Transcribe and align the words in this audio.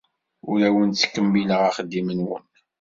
Ur 0.49 0.59
awen-ttkemmileɣ 0.67 1.61
axeddim-nwen. 1.69 2.45